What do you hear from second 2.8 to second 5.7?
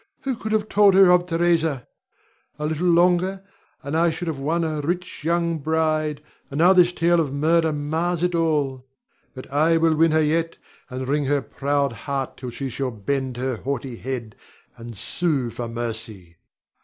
longer, and I should have won a rich young